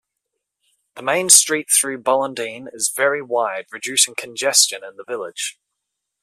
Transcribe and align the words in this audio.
The 0.95 1.03
main 1.03 1.29
street 1.29 1.69
though 1.79 1.95
Ballindine 1.95 2.65
is 2.73 2.89
very 2.89 3.21
wide 3.21 3.67
reducing 3.71 4.15
congestion 4.17 4.83
in 4.83 4.95
the 4.97 5.03
village. 5.05 5.59